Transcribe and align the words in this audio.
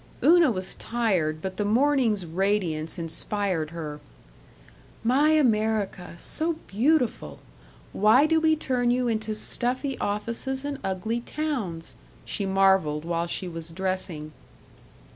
Una 0.23 0.49
was 0.49 0.73
tired, 0.73 1.43
but 1.43 1.57
the 1.57 1.63
morning's 1.63 2.25
radiance 2.25 2.97
inspired 2.97 3.69
her. 3.69 3.99
"My 5.03 5.29
America 5.33 6.15
so 6.17 6.53
beautiful! 6.65 7.37
Why 7.93 8.25
do 8.25 8.39
we 8.39 8.55
turn 8.55 8.89
you 8.89 9.07
into 9.07 9.35
stuffy 9.35 9.99
offices 9.99 10.65
and 10.65 10.79
ugly 10.83 11.19
towns?" 11.19 11.93
she 12.25 12.47
marveled 12.47 13.05
while 13.05 13.27
she 13.27 13.47
was 13.47 13.69
dressing. 13.69 14.31